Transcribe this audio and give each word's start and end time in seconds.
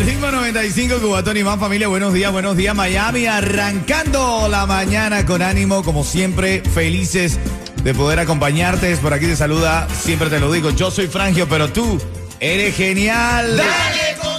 ritmo 0.00 0.30
95, 0.30 0.96
Cubatón 1.00 1.36
y 1.36 1.44
más 1.44 1.60
familia. 1.60 1.88
Buenos 1.88 2.12
días, 2.12 2.32
buenos 2.32 2.56
días, 2.56 2.74
Miami. 2.74 3.26
Arrancando 3.26 4.48
la 4.48 4.66
mañana 4.66 5.24
con 5.24 5.42
ánimo, 5.42 5.84
como 5.84 6.04
siempre, 6.04 6.62
felices 6.62 7.38
de 7.82 7.94
poder 7.94 8.18
acompañarte. 8.18 8.96
Por 8.96 9.12
aquí 9.12 9.26
te 9.26 9.36
saluda, 9.36 9.86
siempre 9.88 10.30
te 10.30 10.40
lo 10.40 10.50
digo, 10.50 10.70
yo 10.70 10.90
soy 10.90 11.06
Frangio, 11.06 11.48
pero 11.48 11.70
tú 11.70 12.00
eres 12.40 12.74
genial. 12.76 13.56
¡Dale 13.56 14.33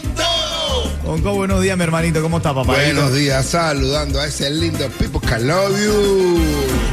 Conco, 1.05 1.33
buenos 1.35 1.61
días, 1.61 1.77
mi 1.77 1.83
hermanito. 1.83 2.19
¿Cómo 2.21 2.37
está, 2.37 2.53
papá? 2.53 2.73
Buenos 2.73 3.13
días, 3.13 3.45
saludando 3.45 4.19
a 4.19 4.25
ese 4.27 4.49
lindo 4.49 4.89
people 4.97 5.19
que 5.21 5.37
love 5.39 5.77
you. 5.79 6.41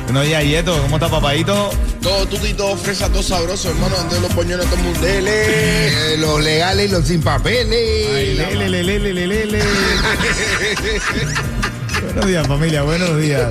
Buenos 0.05 0.27
días, 0.27 0.45
Yeto. 0.45 0.81
¿Cómo 0.83 0.97
está, 0.97 1.09
papadito? 1.09 1.71
Todo 2.03 2.27
tutito, 2.27 2.77
fresa, 2.77 3.09
todo 3.09 3.23
sabroso, 3.23 3.71
hermano. 3.71 3.97
Donde 3.97 4.21
los 4.21 4.33
poñones, 4.35 4.67
todo 4.67 4.77
mundele. 4.83 5.33
Eh, 6.13 6.17
los 6.19 6.43
legales 6.45 6.91
y 6.91 6.93
los 6.93 7.07
sin 7.07 7.23
papeles. 7.23 8.09
Ay, 8.15 8.35
lele, 8.35 8.69
lele, 8.69 8.99
lele, 8.99 9.27
lele. 9.27 9.63
buenos 12.05 12.27
días, 12.27 12.47
familia. 12.47 12.83
Buenos 12.83 13.19
días. 13.19 13.51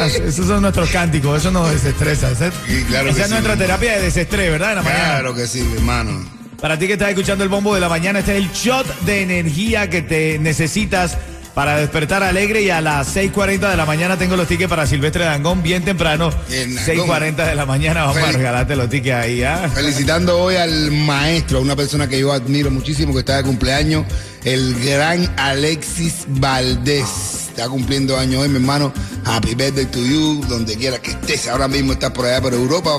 Ah, 0.00 0.06
Esos 0.06 0.48
son 0.48 0.62
nuestros 0.62 0.90
cánticos. 0.90 1.38
Eso 1.40 1.52
nos 1.52 1.70
desestresa. 1.70 2.28
Esa, 2.32 2.50
Sí, 2.66 2.84
claro 2.88 3.08
esa 3.10 3.16
que 3.16 3.20
es 3.22 3.26
sí. 3.28 3.32
nuestra 3.34 3.56
terapia 3.56 3.92
de 3.92 4.02
desestrés, 4.02 4.50
¿verdad? 4.50 4.70
En 4.70 4.76
la 4.76 4.82
mañana. 4.82 5.04
Claro 5.10 5.34
que 5.36 5.46
sí, 5.46 5.60
mi 5.62 5.74
hermano. 5.76 6.33
Para 6.64 6.78
ti 6.78 6.86
que 6.86 6.94
estás 6.94 7.10
escuchando 7.10 7.44
el 7.44 7.50
bombo 7.50 7.74
de 7.74 7.80
la 7.82 7.90
mañana, 7.90 8.20
este 8.20 8.38
es 8.38 8.42
el 8.42 8.50
shot 8.50 8.86
de 9.00 9.20
energía 9.20 9.90
que 9.90 10.00
te 10.00 10.38
necesitas 10.38 11.18
para 11.54 11.76
despertar 11.76 12.22
alegre 12.22 12.62
y 12.62 12.70
a 12.70 12.80
las 12.80 13.14
6.40 13.14 13.70
de 13.70 13.76
la 13.76 13.84
mañana 13.84 14.16
tengo 14.16 14.34
los 14.34 14.48
tickets 14.48 14.70
para 14.70 14.86
Silvestre 14.86 15.26
Dangón 15.26 15.62
bien 15.62 15.84
temprano. 15.84 16.30
Bien, 16.48 16.74
Dangond. 16.74 17.10
6.40 17.10 17.48
de 17.48 17.54
la 17.54 17.66
mañana 17.66 18.06
vamos 18.06 18.22
a 18.22 18.32
regalarte 18.32 18.76
los 18.76 18.88
tickets 18.88 19.14
ahí, 19.14 19.42
¿ah? 19.42 19.70
Felicitando 19.74 20.38
hoy 20.38 20.56
al 20.56 20.90
maestro, 20.90 21.58
a 21.58 21.60
una 21.60 21.76
persona 21.76 22.08
que 22.08 22.18
yo 22.18 22.32
admiro 22.32 22.70
muchísimo, 22.70 23.12
que 23.12 23.18
está 23.18 23.36
de 23.36 23.42
cumpleaños, 23.42 24.06
el 24.44 24.74
gran 24.82 25.30
Alexis 25.36 26.24
Valdés. 26.28 27.50
Está 27.50 27.68
cumpliendo 27.68 28.18
años 28.18 28.42
hoy, 28.42 28.48
mi 28.48 28.56
hermano. 28.56 28.90
Happy 29.26 29.54
birthday 29.54 29.84
to 29.84 29.98
you, 29.98 30.42
donde 30.48 30.76
quiera 30.76 30.98
que 30.98 31.10
estés. 31.10 31.46
Ahora 31.46 31.68
mismo 31.68 31.92
estás 31.92 32.12
por 32.12 32.24
allá 32.24 32.40
por 32.40 32.54
Europa, 32.54 32.98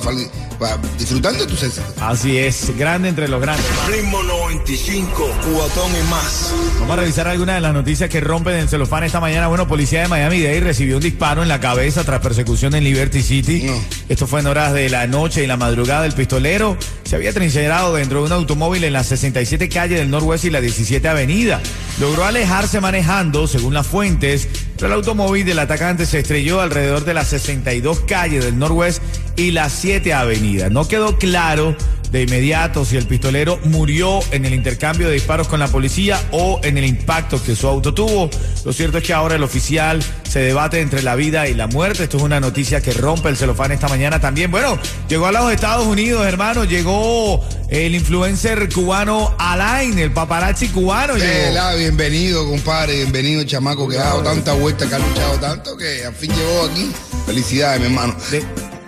disfrutando 0.98 1.40
de 1.40 1.48
tus 1.48 1.64
éxitos. 1.64 1.94
Así 2.02 2.38
es, 2.38 2.76
grande 2.78 3.10
entre 3.10 3.28
los 3.28 3.42
grandes. 3.42 3.66
Ritmo 3.88 4.24
95, 4.24 5.30
cuatón 5.54 5.92
y 5.92 6.10
más. 6.10 6.54
Vamos 6.80 6.98
a 6.98 7.02
revisar 7.02 7.28
algunas 7.28 7.56
de 7.56 7.62
las 7.62 7.74
noticias 7.74 8.10
que 8.10 8.22
rompen 8.22 8.56
el 8.56 8.70
celofán 8.70 9.04
esta 9.04 9.20
mañana. 9.20 9.48
Bueno, 9.48 9.68
policía 9.68 10.02
de 10.02 10.08
Miami-Dade 10.08 10.60
recibió 10.62 10.98
un 10.98 11.04
disparo 11.04 11.44
en 11.44 11.50
la 11.50 11.60
cabeza 11.60 12.04
tras 12.04 12.22
persecución 12.22 12.76
en 12.76 12.84
Liberty 12.84 13.22
City. 13.22 13.64
No. 13.64 13.74
Esto 14.10 14.28
fue 14.28 14.40
en 14.40 14.48
horas 14.48 14.74
de 14.74 14.90
la 14.90 15.08
noche 15.08 15.44
y 15.44 15.48
la 15.48 15.58
madrugada. 15.58 16.06
El 16.06 16.14
pistolero 16.14 16.78
se 17.04 17.16
había 17.16 17.34
trincherado 17.34 17.96
dentro 17.96 18.20
de 18.20 18.26
un 18.26 18.32
automóvil 18.32 18.84
en 18.84 18.94
la 18.94 19.04
67 19.04 19.70
calle 19.70 19.96
del 19.96 20.10
Norwest 20.10 20.46
y 20.46 20.50
la 20.50 20.62
17 20.62 21.08
Avenida. 21.08 21.62
Logró 22.00 22.26
alejarse 22.26 22.82
manejando, 22.82 23.48
según 23.48 23.74
las 23.74 23.88
fuentes, 23.88 24.48
el 24.84 24.92
automóvil 24.92 25.46
del 25.46 25.60
atacante 25.60 26.06
se 26.06 26.20
estrelló 26.20 26.60
alrededor 26.60 27.06
de 27.06 27.14
las 27.14 27.30
62 27.30 28.02
calle 28.02 28.40
del 28.40 28.60
Norwest 28.60 29.02
y 29.38 29.52
la 29.52 29.70
7 29.70 30.14
Avenida. 30.14 30.70
No 30.70 30.88
quedó 30.88 31.18
claro 31.18 31.76
de 32.16 32.22
inmediato 32.22 32.86
si 32.86 32.96
el 32.96 33.08
pistolero 33.08 33.60
murió 33.66 34.22
en 34.32 34.46
el 34.46 34.54
intercambio 34.54 35.10
de 35.10 35.16
disparos 35.16 35.50
con 35.50 35.60
la 35.60 35.68
policía 35.68 36.18
o 36.32 36.62
en 36.64 36.78
el 36.78 36.86
impacto 36.86 37.44
que 37.44 37.58
su 37.58 37.68
auto 37.68 37.94
tuvo. 37.94 38.30
Lo 38.64 38.72
cierto 38.72 39.00
es 39.00 39.04
que 39.04 39.12
ahora 39.12 39.36
el 39.36 39.44
oficial 39.44 40.02
se 40.24 40.40
debate 40.40 40.80
entre 40.80 41.04
la 41.04 41.16
vida 41.16 41.50
y 41.50 41.54
la 41.54 41.68
muerte. 41.68 42.04
Esto 42.04 42.16
es 42.16 42.24
una 42.24 42.40
noticia 42.40 42.80
que 42.80 42.94
rompe 42.94 43.28
el 43.28 43.36
celofán 43.36 43.74
esta 43.74 43.90
mañana 43.90 44.22
también. 44.22 44.50
Bueno, 44.50 44.80
llegó 45.10 45.26
a 45.26 45.34
los 45.34 45.52
Estados 45.52 45.86
Unidos, 45.88 46.26
hermano. 46.26 46.64
Llegó 46.64 47.44
el 47.68 47.94
influencer 47.94 48.72
cubano 48.74 49.36
Alain, 49.38 50.00
el 50.00 50.14
paparazzi 50.14 50.70
cubano. 50.70 51.18
llegó. 51.18 51.78
Bienvenido, 51.78 52.50
compadre, 52.50 52.96
bienvenido, 52.96 53.44
chamaco, 53.44 53.90
que 53.90 53.98
ha 53.98 54.06
dado 54.06 54.24
tanta 54.24 54.54
vuelta, 54.54 54.88
que 54.88 54.96
ha 54.96 55.00
luchado 55.00 55.38
tanto, 55.40 55.76
que 55.76 56.06
al 56.06 56.16
fin 56.16 56.32
llegó 56.34 56.64
aquí. 56.64 56.90
Felicidades, 57.26 57.82
mi 57.82 57.88
hermano. 57.88 58.16
De, 58.32 58.42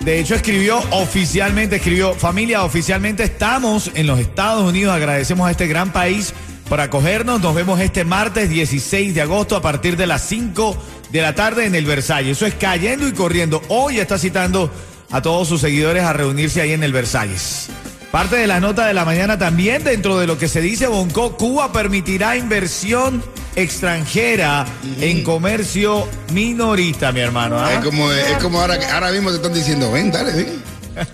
de 0.08 0.22
hecho, 0.22 0.36
escribió 0.36 0.78
oficialmente, 0.92 1.76
escribió, 1.76 2.14
familia, 2.14 2.64
oficialmente 2.64 3.24
estamos 3.24 3.92
en 3.94 4.08
los 4.08 4.18
Estados 4.20 4.64
Unidos. 4.64 4.96
Agradecemos 4.96 5.46
a 5.46 5.52
este 5.52 5.68
gran 5.68 5.92
país 5.92 6.34
por 6.70 6.80
acogernos. 6.80 7.42
Nos 7.42 7.54
vemos 7.54 7.78
este 7.82 8.06
martes 8.06 8.50
16 8.50 9.14
de 9.14 9.22
agosto 9.22 9.58
a 9.58 9.62
partir 9.62 9.98
de 9.98 10.08
las 10.08 10.22
5 10.22 10.78
de 11.12 11.22
la 11.22 11.36
tarde 11.36 11.66
en 11.66 11.76
el 11.76 11.86
Versalles. 11.86 12.38
Eso 12.38 12.46
es 12.46 12.54
cayendo 12.54 13.06
y 13.06 13.12
corriendo. 13.12 13.62
Hoy 13.68 14.00
está 14.00 14.18
citando 14.18 14.72
a 15.12 15.22
todos 15.22 15.50
sus 15.50 15.60
seguidores 15.60 16.04
a 16.04 16.14
reunirse 16.14 16.62
ahí 16.62 16.72
en 16.72 16.84
el 16.84 16.94
Versalles. 16.94 17.68
Parte 18.18 18.38
de 18.38 18.48
la 18.48 18.60
nota 18.60 18.88
de 18.88 18.96
la 18.96 19.06
mañana 19.06 19.38
también, 19.38 19.84
dentro 19.84 20.18
de 20.18 20.26
lo 20.26 20.40
que 20.40 20.48
se 20.48 20.60
dice 20.60 20.88
Bonco, 20.88 21.38
Cuba 21.38 21.72
permitirá 21.72 22.36
inversión 22.36 23.24
extranjera 23.56 24.66
en 25.00 25.24
comercio 25.24 26.08
minorista, 26.34 27.12
mi 27.12 27.20
hermano. 27.20 27.60
¿ah? 27.60 27.76
Es 27.76 27.86
como, 27.86 28.12
es 28.12 28.38
como 28.42 28.60
ahora, 28.60 28.80
que- 28.80 28.88
ahora 28.88 29.12
mismo 29.12 29.30
te 29.30 29.36
están 29.36 29.54
diciendo, 29.54 29.92
ven, 29.92 30.12
dale, 30.12 30.32
ven. 30.32 30.64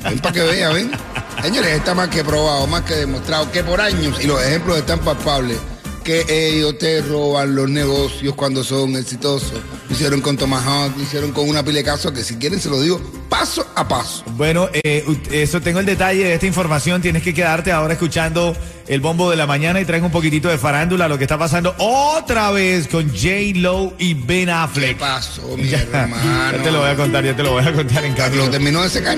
Ven 0.01 0.19
para 0.19 0.33
que 0.33 0.43
vea, 0.43 0.69
ven. 0.69 0.91
Señores, 1.43 1.71
está 1.75 1.93
más 1.93 2.07
que 2.07 2.23
probado, 2.23 2.65
más 2.67 2.83
que 2.83 2.93
demostrado, 2.95 3.51
que 3.51 3.65
por 3.65 3.81
años, 3.81 4.17
y 4.23 4.25
los 4.25 4.41
ejemplos 4.41 4.77
están 4.77 4.99
palpables, 4.99 5.57
que 6.03 6.25
ellos 6.29 6.77
te 6.77 7.01
roban 7.01 7.55
los 7.55 7.69
negocios 7.69 8.35
cuando 8.35 8.63
son 8.63 8.95
exitosos. 8.95 9.53
Lo 9.89 9.95
hicieron 9.95 10.21
con 10.21 10.37
Tomahawk, 10.37 10.95
lo 10.97 11.03
hicieron 11.03 11.31
con 11.31 11.47
una 11.49 11.63
pila 11.63 11.77
de 11.79 11.83
casos 11.83 12.11
que 12.11 12.23
si 12.23 12.35
quieren 12.35 12.59
se 12.59 12.69
lo 12.69 12.81
digo 12.81 13.01
paso 13.29 13.65
a 13.75 13.87
paso. 13.87 14.23
Bueno, 14.37 14.69
eh, 14.73 15.03
eso 15.31 15.59
tengo 15.61 15.79
el 15.79 15.85
detalle 15.87 16.23
de 16.25 16.33
esta 16.35 16.45
información. 16.45 17.01
Tienes 17.01 17.23
que 17.23 17.33
quedarte 17.33 17.71
ahora 17.71 17.93
escuchando 17.93 18.55
el 18.87 19.01
bombo 19.01 19.29
de 19.31 19.35
la 19.37 19.47
mañana 19.47 19.81
y 19.81 19.85
traen 19.85 20.03
un 20.03 20.11
poquitito 20.11 20.49
de 20.49 20.57
farándula, 20.59 21.07
lo 21.07 21.17
que 21.17 21.23
está 21.23 21.37
pasando 21.37 21.73
otra 21.79 22.51
vez 22.51 22.87
con 22.87 23.09
J. 23.09 23.29
Lo 23.55 23.93
y 23.97 24.13
Ben 24.13 24.45
¿Qué 24.45 24.51
Affleck. 24.51 24.97
pasó, 24.99 25.41
mi 25.57 25.67
Ya, 25.67 25.81
hermano? 25.81 26.17
ya 26.57 26.61
te 26.63 26.71
lo 26.71 26.79
voy 26.81 26.89
a 26.89 26.95
contar, 26.95 27.23
ya 27.25 27.35
te 27.35 27.43
lo 27.43 27.51
voy 27.53 27.65
a 27.65 27.73
contar 27.73 28.05
en 28.05 28.13
camino. 28.13 28.45
¿Lo 28.45 28.51
terminó 28.51 28.83
de 28.83 28.89
secar? 28.89 29.17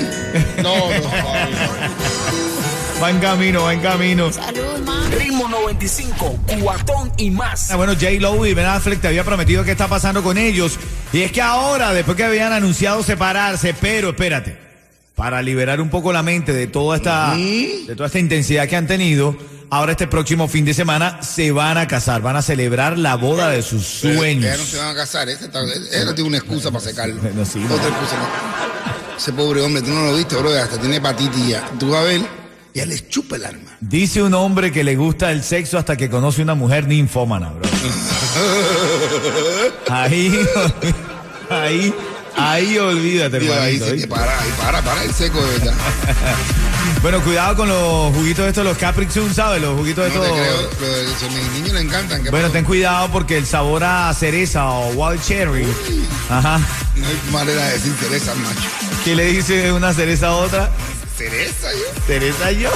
No, 0.63 0.75
no, 0.75 1.09
Fabi. 1.09 2.54
Va 3.01 3.09
en 3.09 3.19
camino, 3.19 3.63
va 3.63 3.73
en 3.73 3.81
camino. 3.81 4.29
Ritmo 5.17 5.47
95, 5.49 6.39
cuatón 6.61 7.11
y 7.17 7.29
más. 7.29 7.69
Ah, 7.69 7.75
Bueno, 7.75 7.93
J. 7.93 8.11
Lo 8.19 8.45
y 8.45 8.53
Ben 8.53 8.65
Affleck 8.65 9.01
te 9.01 9.07
había 9.07 9.23
prometido 9.23 9.63
qué 9.63 9.71
está 9.71 9.87
pasando 9.87 10.23
con 10.23 10.37
ellos. 10.37 10.79
Y 11.13 11.21
es 11.21 11.31
que 11.31 11.41
ahora, 11.41 11.93
después 11.93 12.15
que 12.17 12.23
habían 12.23 12.53
anunciado 12.53 13.03
separarse, 13.03 13.73
pero 13.79 14.09
espérate, 14.09 14.57
para 15.15 15.41
liberar 15.41 15.81
un 15.81 15.89
poco 15.89 16.11
la 16.13 16.23
mente 16.23 16.53
de 16.53 16.67
toda 16.67 16.97
esta, 16.97 17.35
de 17.35 17.93
toda 17.95 18.07
esta 18.07 18.19
intensidad 18.19 18.67
que 18.67 18.75
han 18.77 18.87
tenido, 18.87 19.37
ahora 19.69 19.91
este 19.91 20.07
próximo 20.07 20.47
fin 20.47 20.63
de 20.65 20.73
semana 20.73 21.21
se 21.21 21.51
van 21.51 21.77
a 21.77 21.87
casar, 21.87 22.21
van 22.21 22.37
a 22.37 22.41
celebrar 22.41 22.97
la 22.97 23.15
boda 23.15 23.49
de 23.49 23.61
sus 23.61 23.83
sueños. 23.85 24.45
Ellos 24.45 24.59
no 24.59 24.65
se 24.65 24.77
van 24.77 24.87
a 24.89 24.95
casar, 24.95 25.27
ese, 25.29 25.45
está- 25.45 25.63
ese 25.63 26.05
no 26.05 26.15
tiene 26.15 26.29
una 26.29 26.37
excusa 26.37 26.71
para 26.71 26.83
secarlo. 26.83 27.15
No, 27.35 27.45
sí, 27.45 27.59
no. 27.59 27.75
Otra 27.75 27.89
excusa. 27.89 28.15
no. 28.17 29.17
Ese 29.17 29.31
pobre 29.33 29.61
hombre, 29.61 29.81
tú 29.81 29.91
no 29.91 30.05
lo 30.05 30.15
viste, 30.17 30.35
bro, 30.37 30.49
hasta 30.53 30.79
tiene 30.79 30.95
hepatitis 30.97 31.47
ya. 31.47 31.69
Tú 31.79 31.89
vas 31.91 32.01
a 32.01 32.03
ver, 32.05 32.21
ya 32.75 32.85
les 32.85 33.09
chupa 33.09 33.37
el 33.37 33.45
alma. 33.45 33.71
Dice 33.79 34.21
un 34.21 34.33
hombre 34.35 34.71
que 34.71 34.83
le 34.83 34.95
gusta 34.95 35.31
el 35.31 35.43
sexo 35.43 35.77
hasta 35.79 35.97
que 35.97 36.09
conoce 36.09 36.41
una 36.43 36.53
mujer 36.55 36.87
ninfómana, 36.87 37.49
bro. 37.49 37.67
Ahí, 39.89 40.33
ahí, 41.49 41.93
ahí 42.35 42.77
olvídate, 42.77 43.39
Dios, 43.39 43.55
ahí 43.55 43.79
te 43.79 43.91
¿oíste? 43.91 44.07
para, 44.07 44.33
para, 44.59 44.81
para 44.81 45.03
el 45.03 45.13
seco 45.13 45.41
de 45.41 45.51
verdad. 45.59 45.73
Bueno, 47.01 47.21
cuidado 47.21 47.55
con 47.55 47.67
los 47.69 48.15
juguitos 48.15 48.47
estos, 48.47 48.63
los 48.63 48.77
Capri 48.77 49.07
Sun, 49.11 49.31
¿sabes? 49.33 49.61
Los 49.61 49.77
juguitos 49.77 50.11
No 50.11 50.21
te 50.21 50.27
estos. 50.27 50.39
creo, 50.39 50.69
pero 50.79 50.95
eso 51.11 51.25
a 51.25 51.29
mis 51.29 51.51
niños 51.51 51.73
le 51.73 51.81
encantan. 51.81 52.23
¿qué 52.23 52.29
Bueno, 52.31 52.45
pasó? 52.47 52.53
ten 52.53 52.65
cuidado 52.65 53.09
porque 53.11 53.37
el 53.37 53.45
sabor 53.45 53.83
a 53.83 54.11
cereza 54.15 54.67
o 54.69 54.89
wild 54.93 55.21
cherry. 55.21 55.67
Ajá. 56.29 56.59
No 56.95 57.07
hay 57.07 57.19
manera 57.31 57.63
de 57.67 57.73
decir 57.73 57.93
cereza, 57.99 58.33
macho. 58.35 58.61
¿Qué 59.03 59.15
le 59.15 59.25
dice 59.25 59.71
una 59.71 59.93
cereza 59.93 60.27
a 60.29 60.35
otra? 60.35 60.71
¿Cereza 61.17 61.71
yo? 61.71 62.01
Teresa 62.07 62.51
yo. 62.51 62.69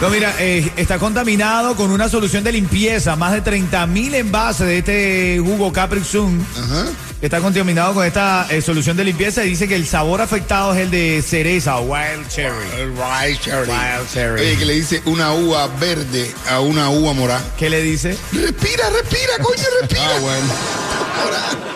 No, 0.00 0.10
mira, 0.10 0.34
eh, 0.38 0.70
está 0.76 0.98
contaminado 0.98 1.74
con 1.74 1.90
una 1.90 2.08
solución 2.08 2.44
de 2.44 2.52
limpieza. 2.52 3.16
Más 3.16 3.32
de 3.32 3.40
30 3.40 3.86
mil 3.86 4.14
envases 4.14 4.66
de 4.66 4.78
este 4.78 5.40
jugo 5.42 5.72
Capri 5.72 6.04
Sun 6.04 6.44
Ajá. 6.58 6.84
está 7.22 7.40
contaminado 7.40 7.94
con 7.94 8.04
esta 8.04 8.46
eh, 8.50 8.60
solución 8.60 8.96
de 8.96 9.04
limpieza 9.04 9.42
y 9.44 9.50
dice 9.50 9.66
que 9.68 9.76
el 9.76 9.86
sabor 9.86 10.20
afectado 10.20 10.74
es 10.74 10.80
el 10.80 10.90
de 10.90 11.22
cereza, 11.26 11.78
wild 11.80 12.28
cherry. 12.28 12.66
El 12.78 12.90
Wild 12.90 13.40
Cherry. 13.40 13.70
Wild 13.70 14.12
cherry. 14.12 14.40
Oye, 14.42 14.56
que 14.58 14.64
le 14.66 14.74
dice 14.74 15.00
una 15.06 15.32
uva 15.32 15.66
verde 15.80 16.30
a 16.50 16.60
una 16.60 16.90
uva 16.90 17.14
morada. 17.14 17.42
¿Qué 17.58 17.70
le 17.70 17.80
dice? 17.80 18.18
Respira, 18.32 18.90
respira, 18.90 19.38
coño, 19.40 19.64
respira. 19.80 20.02
Ah, 20.04 20.18
bueno. 20.20 21.73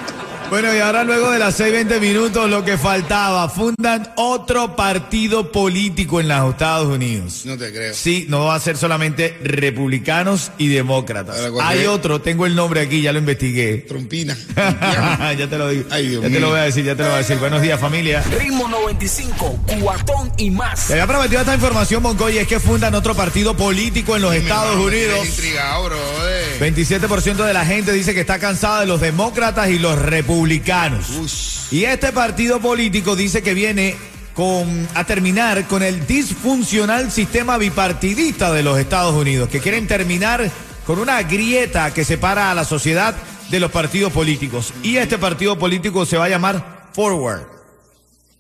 Bueno, 0.51 0.75
y 0.75 0.79
ahora 0.79 1.05
luego 1.05 1.31
de 1.31 1.39
las 1.39 1.61
6:20 1.61 2.01
minutos, 2.01 2.49
lo 2.49 2.65
que 2.65 2.79
faltaba, 2.79 3.49
fundan 3.51 4.11
otro 4.17 4.75
partido 4.77 5.53
político 5.53 6.21
en 6.21 6.29
los 6.29 6.51
Estados 6.53 6.87
Unidos. 6.89 7.43
No 7.45 7.59
te 7.59 7.71
creo. 7.71 7.93
Sí, 7.95 8.25
no 8.31 8.47
va 8.47 8.55
a 8.55 8.61
ser 8.61 8.79
solamente 8.79 9.37
republicanos 9.43 10.51
y 10.57 10.69
demócratas. 10.69 11.37
Ahora, 11.39 11.51
¿cuál 11.51 11.67
Hay 11.69 11.81
es? 11.81 11.89
otro, 11.89 12.23
tengo 12.23 12.47
el 12.47 12.55
nombre 12.55 12.81
aquí, 12.81 13.03
ya 13.03 13.13
lo 13.13 13.19
investigué. 13.19 13.79
Trompina. 13.89 14.37
ya 15.39 15.47
te 15.49 15.59
lo 15.59 15.69
digo. 15.69 15.85
Ay, 15.91 16.09
Dios 16.09 16.23
ya 16.23 16.29
te 16.31 16.41
lo 16.41 16.49
voy 16.49 16.61
a 16.61 16.63
decir, 16.63 16.85
ya 16.85 16.97
te 16.97 17.03
lo 17.03 17.09
voy 17.09 17.17
a 17.17 17.19
decir. 17.19 17.37
Buenos 17.39 17.61
días, 17.61 17.79
familia. 17.79 18.23
Ritmo 18.39 18.69
95, 18.69 19.61
cuatón 19.83 20.33
y 20.39 20.51
más. 20.51 20.87
Te 20.87 20.95
había 20.95 21.07
prometido 21.07 21.41
esta 21.43 21.55
información, 21.55 22.03
Moncoy, 22.03 22.39
es 22.39 22.49
que 22.49 22.59
fundan 22.59 22.95
otro 22.95 23.15
partido 23.15 23.55
político 23.55 24.17
en 24.17 24.23
los 24.23 24.35
Estados 24.35 24.77
Unidos. 24.77 25.27
intrigado, 25.27 25.85
bro. 25.85 25.97
eh. 25.97 26.48
27% 26.59 27.37
de 27.37 27.53
la 27.55 27.65
gente 27.65 27.93
dice 27.93 28.15
que 28.15 28.21
está 28.21 28.39
cansada 28.39 28.81
de 28.81 28.87
los 28.87 29.01
demócratas 29.01 29.69
y 29.71 29.79
los 29.79 29.97
republicanos. 29.99 31.11
Ush. 31.11 31.73
Y 31.73 31.85
este 31.85 32.13
partido 32.13 32.61
político 32.61 33.15
dice 33.15 33.43
que 33.43 33.55
viene 33.55 33.97
con, 34.35 34.89
a 34.95 35.05
terminar 35.05 35.67
con 35.69 35.83
el 35.83 36.07
disfuncional 36.07 37.13
sistema 37.13 37.59
bipartidista 37.59 38.53
de 38.53 38.63
los 38.63 38.79
Estados 38.79 39.15
Unidos, 39.15 39.49
que 39.49 39.61
quieren 39.61 39.87
terminar 39.87 40.51
con 40.85 40.99
una 40.99 41.23
grieta 41.23 41.95
que 41.95 42.05
separa 42.05 42.51
a 42.51 42.55
la 42.55 42.65
sociedad 42.65 43.15
de 43.51 43.61
los 43.61 43.71
partidos 43.71 44.13
políticos. 44.13 44.73
Y 44.83 44.97
este 44.97 45.17
partido 45.17 45.59
político 45.59 46.07
se 46.07 46.17
va 46.17 46.25
a 46.25 46.29
llamar 46.29 46.91
Forward. 46.93 47.47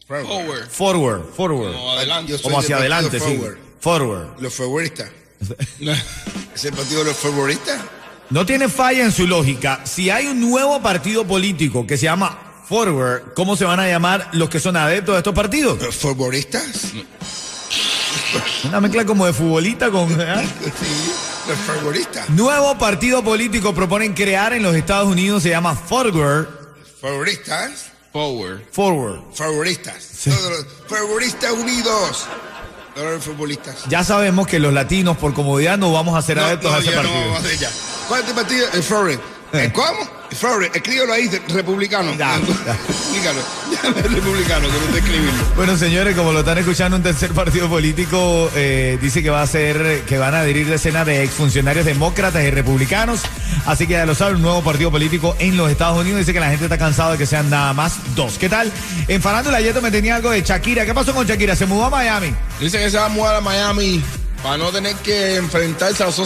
Forward. 0.09 0.69
Forward, 0.71 1.23
forward. 1.35 1.73
Como 1.73 1.93
adelante. 1.93 2.33
Yo 2.33 2.39
soy 2.39 2.45
Como 2.45 2.59
hacia 2.59 2.77
adelante, 2.79 3.21
sí. 3.21 3.37
Forward. 3.37 3.59
Forward. 3.81 4.41
Los 4.41 4.55
favoristas. 4.55 5.11
¿Es 6.55 6.65
el 6.65 6.73
partido 6.73 7.01
de 7.01 7.05
los 7.11 7.17
favoristas? 7.17 7.81
No 8.31 8.45
tiene 8.45 8.69
falla 8.69 9.05
en 9.05 9.13
su 9.13 9.27
lógica. 9.27 9.81
Si 9.85 10.11
hay 10.11 10.27
un 10.27 10.41
nuevo 10.41 10.83
partido 10.83 11.27
político 11.27 11.87
que 11.87 11.97
se 11.97 12.05
llama 12.05 12.39
Forward, 12.69 13.33
¿cómo 13.35 13.57
se 13.57 13.65
van 13.65 13.81
a 13.81 13.89
llamar 13.89 14.29
los 14.33 14.51
que 14.51 14.61
son 14.61 14.77
adeptos 14.77 15.15
de 15.15 15.19
estos 15.21 15.35
partidos? 15.35 15.81
¿Los 15.81 15.97
favoristas? 15.97 16.93
Una 18.65 18.81
mezcla 18.81 19.07
como 19.07 19.25
de 19.25 19.33
futbolista 19.33 19.91
con... 19.91 20.09
¿eh? 20.21 20.47
Sí, 20.63 21.13
los 21.49 21.59
favoristas. 21.61 22.29
Nuevo 22.29 22.77
partido 22.77 23.25
político 23.25 23.75
proponen 23.75 24.13
crear 24.13 24.53
en 24.53 24.63
los 24.63 24.77
Estados 24.77 25.09
Unidos, 25.09 25.43
se 25.43 25.49
llama 25.49 25.75
Forward. 25.75 26.47
Favoristas. 27.01 27.87
Forward. 28.13 28.61
Forward. 28.73 29.21
Favoristas. 29.33 30.29
Favoristas 30.87 31.53
unidos. 31.53 32.27
Todos 32.95 33.13
los 33.13 33.25
futbolistas. 33.25 33.85
Ya 33.89 34.05
sabemos 34.05 34.47
que 34.47 34.59
los 34.59 34.75
latinos, 34.75 35.17
por 35.17 35.33
comodidad, 35.33 35.79
no 35.79 35.93
vamos 35.93 36.19
a 36.19 36.21
ser 36.21 36.39
adeptos 36.39 36.75
a 36.75 36.79
ese 36.79 36.91
ya 36.91 36.97
no 36.97 37.03
partido. 37.03 37.69
¿Cuál 38.09 38.23
es 38.23 38.27
tu 38.27 38.35
partido? 38.35 38.67
El 38.73 38.83
Forward. 38.83 39.21
¿El 39.53 39.73
¿Cómo? 39.73 40.01
El 40.31 40.37
Forward. 40.37 40.75
Escríbelo 40.75 41.13
ahí, 41.13 41.29
republicano. 41.49 42.11
Ya, 42.13 42.39
ya. 42.67 42.73
Explícalo. 42.89 43.41
Republicano, 44.15 44.67
que 44.67 44.81
no 44.87 44.93
te 44.93 44.99
escribirlo. 44.99 45.45
Bueno, 45.57 45.77
señores, 45.77 46.17
como 46.17 46.33
lo 46.33 46.41
están 46.41 46.57
escuchando, 46.57 46.97
un 46.97 47.03
tercer 47.03 47.33
partido 47.33 47.69
político 47.69 48.51
eh, 48.55 48.99
dice 49.01 49.23
que 49.23 49.29
va 49.29 49.43
a 49.43 49.47
ser, 49.47 50.03
que 50.07 50.17
van 50.17 50.35
a 50.35 50.41
adherir 50.41 50.67
decenas 50.69 51.05
de 51.05 51.23
exfuncionarios 51.23 51.85
demócratas 51.85 52.43
y 52.45 52.51
republicanos. 52.51 53.21
Así 53.67 53.87
que 53.87 53.93
ya 53.93 54.07
lo 54.07 54.15
saben, 54.15 54.37
un 54.37 54.43
nuevo 54.43 54.63
partido 54.63 54.91
político 54.91 55.37
en 55.39 55.59
los 55.59 55.71
Estados 55.71 55.99
Unidos. 55.99 56.21
Dice 56.21 56.33
que 56.33 56.41
la 56.41 56.49
gente 56.49 56.65
está 56.65 56.79
cansada 56.79 57.13
de 57.13 57.19
que 57.19 57.27
sean 57.27 57.51
nada 57.51 57.75
más 57.75 57.99
dos. 58.15 58.39
¿Qué 58.39 58.49
tal? 58.49 58.73
En 59.07 59.21
Farándula 59.21 59.59
ayer 59.59 59.79
me 59.83 59.91
tenía 59.91 60.17
algo 60.17 60.31
de 60.31 60.41
Shakira. 60.41 60.87
¿Qué 60.87 60.95
pasó 60.95 61.15
con 61.15 61.27
Shakira? 61.27 61.55
¿Se 61.55 61.67
mudó 61.67 61.85
a 61.85 61.91
Miami? 61.91 62.35
Dice 62.59 62.79
que 62.79 62.91
se 62.91 62.97
va 62.97 63.05
a 63.05 63.11
mudar 63.11 63.37
a 63.37 63.41
Miami 63.43 64.03
para 64.43 64.57
no 64.57 64.71
tener 64.71 64.95
que 64.97 65.37
enfrentarse 65.37 66.03
a 66.03 66.07
los 66.07 66.19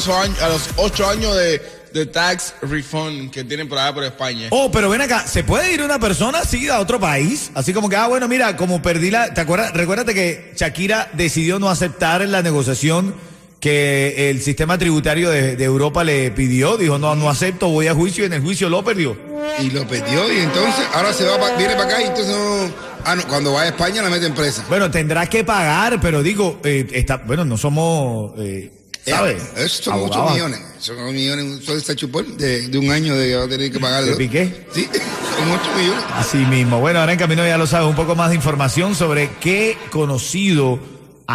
ocho 0.76 1.09
años, 1.09 1.37
de, 1.37 1.62
de 1.93 2.06
tax 2.06 2.55
refund 2.62 3.31
que 3.31 3.44
tienen 3.44 3.69
por 3.69 3.79
allá 3.79 3.94
por 3.94 4.05
España. 4.05 4.49
Oh, 4.50 4.70
pero 4.70 4.88
ven 4.88 5.00
acá, 5.00 5.26
¿se 5.26 5.44
puede 5.44 5.73
ir 5.73 5.82
una 5.82 5.99
persona 5.99 6.41
así 6.41 6.69
a 6.69 6.81
otro 6.81 6.99
país? 6.99 7.50
Así 7.55 7.73
como 7.73 7.88
que, 7.88 7.97
ah, 7.97 8.06
bueno, 8.06 8.29
mira, 8.29 8.56
como 8.56 8.82
perdí 8.82 9.11
la... 9.11 9.32
¿Te 9.35 9.41
acuerdas? 9.41 9.73
Recuérdate 9.73 10.14
que 10.14 10.53
Shakira 10.56 11.11
decidió 11.12 11.59
no 11.59 11.70
aceptar 11.70 12.26
la 12.29 12.43
negociación 12.43 13.14
que 13.62 14.29
el 14.29 14.43
sistema 14.43 14.76
tributario 14.76 15.31
de, 15.31 15.55
de 15.55 15.64
Europa 15.64 16.03
le 16.03 16.32
pidió. 16.32 16.76
Dijo, 16.76 16.99
no, 16.99 17.14
no 17.14 17.31
acepto, 17.31 17.69
voy 17.69 17.87
a 17.87 17.94
juicio 17.94 18.25
y 18.25 18.26
en 18.26 18.32
el 18.32 18.43
juicio 18.43 18.69
lo 18.69 18.82
perdió. 18.85 19.17
Y 19.61 19.70
lo 19.70 19.87
perdió 19.87 20.32
y 20.32 20.38
entonces 20.41 20.85
ahora 20.93 21.12
se 21.12 21.25
va 21.25 21.38
pa- 21.38 21.56
viene 21.56 21.75
para 21.76 21.85
acá 21.85 22.03
y 22.03 22.06
entonces 22.06 22.35
no... 22.35 22.93
Ah, 23.05 23.14
no, 23.14 23.23
cuando 23.29 23.53
va 23.53 23.62
a 23.62 23.69
España 23.69 24.03
la 24.03 24.11
meten 24.11 24.35
presa. 24.35 24.64
Bueno, 24.69 24.91
tendrás 24.91 25.29
que 25.29 25.44
pagar, 25.44 26.00
pero 26.00 26.25
digo, 26.25 26.59
eh, 26.64 26.88
está, 26.93 27.19
bueno, 27.19 27.44
no 27.44 27.56
somos, 27.56 28.32
eh, 28.38 28.73
¿sabes? 29.06 29.41
Eh, 29.56 29.64
Eso 29.64 29.85
son 29.85 30.00
muchos 30.00 30.17
Abogados. 30.17 30.32
millones. 30.35 30.61
Son 30.81 30.97
muchos 30.97 31.12
millones. 31.14 31.64
Solo 31.64 31.79
está 31.79 31.94
chupón 31.94 32.37
de, 32.37 32.67
de 32.69 32.79
un 32.79 32.91
año 32.91 33.17
de 33.17 33.29
que 33.29 33.37
va 33.37 33.44
a 33.44 33.49
tener 33.49 33.70
que 33.70 33.79
pagar. 33.79 34.05
¿De 34.05 34.17
Piqué? 34.17 34.67
Sí, 34.75 34.88
son 35.38 35.49
muchos 35.49 35.76
millones. 35.76 36.05
Así 36.17 36.38
mismo. 36.38 36.81
Bueno, 36.81 36.99
ahora 36.99 37.12
en 37.12 37.19
camino 37.20 37.47
ya 37.47 37.59
lo 37.59 37.67
sabes, 37.69 37.88
un 37.88 37.94
poco 37.97 38.17
más 38.17 38.31
de 38.31 38.35
información 38.37 38.94
sobre 38.97 39.31
qué 39.41 39.76
conocido 39.91 40.81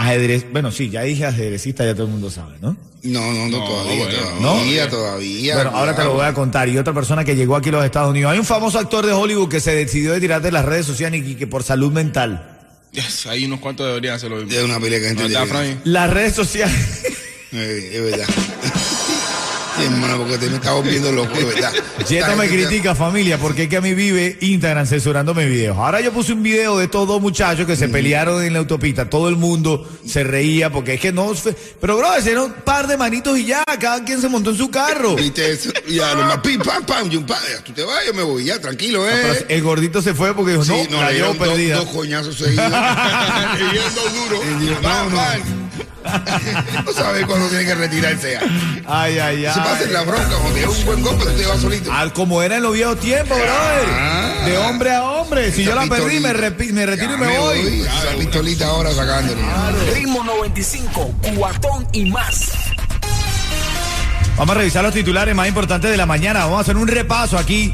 ajedrez. 0.02 0.46
Bueno, 0.52 0.72
sí, 0.72 0.90
ya 0.90 1.02
dije 1.02 1.26
ajedrecista, 1.26 1.86
ya 1.86 1.94
todo 1.94 2.06
el 2.06 2.12
mundo 2.12 2.30
sabe, 2.30 2.58
¿no? 2.62 2.76
No, 3.04 3.22
no, 3.32 3.48
no, 3.48 3.60
No, 3.60 3.66
todavía, 3.66 4.04
bueno, 4.06 4.20
todavía, 4.42 4.86
¿no? 4.86 4.90
todavía. 4.90 5.56
Bueno, 5.56 5.72
ahora 5.74 5.96
te 5.96 6.04
lo 6.04 6.14
voy 6.14 6.26
a 6.26 6.34
contar. 6.34 6.68
Y 6.68 6.78
otra 6.78 6.94
persona 6.94 7.24
que 7.24 7.36
llegó 7.36 7.56
aquí 7.56 7.70
a 7.70 7.74
los 7.74 7.86
Estados 7.86 8.10
Unidos. 8.10 8.32
Hay 8.32 8.40
un 8.40 8.46
famoso 8.46 8.80
actor 8.80 9.06
de 9.06 9.14
Hollywood 9.14 9.50
que 9.50 9.60
se 9.60 9.74
decidió 9.74 10.14
de 10.14 10.20
tirar 10.20 10.42
de 10.42 10.52
las 10.52 10.66
redes 10.66 10.86
sociales 10.86 11.24
y 11.26 11.36
que 11.36 11.48
por 11.48 11.64
salud 11.64 11.92
mental. 11.92 12.58
Yes, 12.92 13.28
hay 13.28 13.46
unos 13.46 13.60
cuantos 13.60 13.86
deberían 13.86 14.16
hacerlo. 14.16 14.42
Es 14.42 14.64
una 14.64 14.80
pelea 14.80 15.00
que 15.00 15.08
gente 15.08 15.30
¿No 15.30 15.44
está? 15.44 15.66
Las 15.84 16.10
redes 16.10 16.34
sociales. 16.34 17.04
Eh, 17.54 17.92
es 17.94 18.04
verdad. 18.04 18.28
Sí, 19.78 19.84
hermano, 19.84 20.18
porque 20.18 20.38
te 20.38 20.50
me 20.50 20.56
estás 20.56 20.74
volviendo 20.74 21.12
loco, 21.12 21.34
verdad. 21.34 21.72
Yeto 22.08 22.36
me 22.36 22.48
critica, 22.48 22.96
familia, 22.96 23.38
porque 23.38 23.64
es 23.64 23.70
que 23.70 23.78
a 23.78 23.82
mí 23.82 23.94
vive 23.94 24.38
Instagram 24.42 24.88
censurando 24.88 25.34
mis 25.34 25.48
videos. 25.48 25.78
Ahora 25.78 26.02
yo 26.02 26.12
puse 26.12 26.34
un 26.34 26.42
video 26.42 26.78
de 26.78 26.86
estos 26.86 27.08
dos 27.08 27.22
muchachos 27.22 27.68
que 27.68 27.76
se 27.76 27.88
pelearon 27.88 28.44
en 28.44 28.54
la 28.54 28.60
autopista. 28.60 29.10
Todo 29.10 29.30
el 29.30 29.36
mundo 29.36 29.88
se 30.06 30.24
reía 30.24 30.72
porque 30.72 30.96
es 30.96 31.02
que 31.02 31.12
no. 31.12 31.32
Pero, 31.80 31.98
bro, 31.98 32.16
ese 32.16 32.32
era 32.32 32.44
un 32.44 32.54
par 32.54 32.88
de 32.88 32.98
manitos 32.98 33.38
y 33.38 33.46
ya. 33.46 33.64
Cada 33.80 34.04
quien 34.04 34.20
se 34.20 34.30
montó 34.30 34.50
en 34.50 34.58
su 34.58 34.72
carro. 34.72 35.16
Viste 35.16 35.52
eso, 35.52 35.70
y 35.88 36.00
a 36.00 36.14
lo 36.16 36.26
más 36.26 36.40
pim, 36.40 36.60
pam, 36.60 36.84
pam, 36.86 37.12
y 37.12 37.18
un 37.18 37.26
pa, 37.26 37.40
tú 37.64 37.74
te 37.74 37.84
vas, 37.84 38.06
yo 38.06 38.14
me 38.14 38.24
voy, 38.24 38.46
ya, 38.46 38.60
tranquilo, 38.60 39.04
Pero 39.08 39.34
eh. 39.34 39.46
el 39.50 39.62
gordito 39.62 40.02
se 40.02 40.14
fue 40.14 40.34
porque 40.34 40.54
dijo, 40.54 40.64
Sí, 40.64 40.88
no, 40.90 40.98
no, 40.98 41.02
la 41.02 41.10
le 41.10 41.16
dieron 41.16 41.38
dos, 41.38 41.86
dos 41.86 41.96
coñazos 41.96 42.36
seguidos. 42.36 42.66
Dos 43.96 44.14
duros. 44.14 44.42
Y 44.62 44.66
no, 44.84 45.10
no. 45.10 45.67
no 46.86 46.94
sabes 46.94 47.26
cuándo 47.26 47.48
tiene 47.50 47.66
que 47.66 47.76
retirarse 47.76 48.34
ya. 48.34 48.42
Ay, 48.88 49.20
ay, 49.20 49.46
ay. 49.46 49.54
Se 49.54 49.60
pasa 49.60 49.84
en 49.84 49.94
la 49.94 50.04
bronca, 50.04 50.30
cuando 50.42 50.60
da 50.60 50.70
un 50.70 50.86
buen 50.86 51.02
golpe, 51.02 51.26
te 51.26 51.46
vas 51.46 51.60
solito. 51.60 51.92
Al 51.92 52.14
como 52.14 52.42
era 52.42 52.58
en 52.58 52.64
los 52.64 52.74
viejos 52.74 53.00
tiempos, 53.00 53.38
brother. 53.38 53.88
Ah. 53.90 54.34
De 54.46 54.58
hombre 54.58 54.94
a 54.94 55.04
hombre. 55.04 55.52
Si 55.52 55.64
yo 55.64 55.76
la 55.76 55.86
perdí, 55.88 56.20
me, 56.20 56.34
retiro 56.34 57.14
y 57.16 57.18
me 57.18 57.38
voy. 57.38 57.82
Esa 57.82 58.18
pistolita 58.18 58.68
ahora 58.68 58.92
sacándole. 58.94 59.42
Ritmo 59.94 60.24
95, 60.24 61.14
cuatón 61.36 61.88
y 61.92 62.06
más. 62.06 62.52
Vamos 64.38 64.56
a 64.56 64.60
revisar 64.60 64.84
los 64.84 64.94
titulares 64.94 65.36
más 65.36 65.48
importantes 65.48 65.90
de 65.90 65.98
la 65.98 66.06
mañana. 66.06 66.42
Vamos 66.46 66.60
a 66.60 66.62
hacer 66.62 66.78
un 66.78 66.88
repaso 66.88 67.38
aquí 67.38 67.74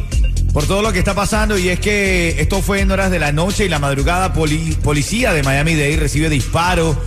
por 0.53 0.65
todo 0.65 0.81
lo 0.81 0.93
que 0.93 0.99
está 0.99 1.13
pasando. 1.13 1.57
Y 1.57 1.69
es 1.69 1.79
que 1.79 2.41
esto 2.41 2.61
fue 2.61 2.79
en 2.79 2.89
horas 2.91 3.11
de 3.11 3.19
la 3.19 3.31
noche 3.31 3.65
y 3.65 3.69
la 3.69 3.79
madrugada. 3.79 4.33
Poli- 4.33 4.77
policía 4.81 5.33
de 5.33 5.43
Miami-Dade 5.43 5.97
recibe 5.97 6.29
disparo 6.29 6.99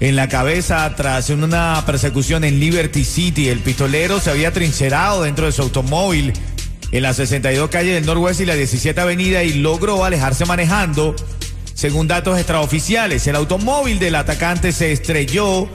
en 0.00 0.16
la 0.16 0.28
cabeza 0.28 0.94
tras 0.96 1.30
una 1.30 1.82
persecución 1.86 2.44
en 2.44 2.60
Liberty 2.60 3.04
City. 3.04 3.48
El 3.48 3.60
pistolero 3.60 4.20
se 4.20 4.30
había 4.30 4.52
trincherado 4.52 5.22
dentro 5.22 5.46
de 5.46 5.52
su 5.52 5.62
automóvil 5.62 6.32
en 6.92 7.02
la 7.02 7.12
62 7.12 7.68
calle 7.68 7.92
del 7.94 8.06
Norwest 8.06 8.40
y 8.40 8.46
la 8.46 8.54
17 8.54 9.00
Avenida 9.00 9.42
y 9.42 9.54
logró 9.54 10.04
alejarse 10.04 10.44
manejando. 10.44 11.14
Según 11.74 12.08
datos 12.08 12.36
extraoficiales, 12.38 13.26
el 13.26 13.36
automóvil 13.36 13.98
del 13.98 14.14
atacante 14.14 14.72
se 14.72 14.92
estrelló 14.92 15.68